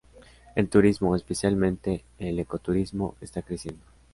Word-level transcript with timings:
El 0.55 0.67
turismo, 0.67 1.15
especialmente 1.15 2.03
el 2.17 2.39
ecoturismo, 2.39 3.13
está 3.21 3.43
creciendo. 3.43 3.83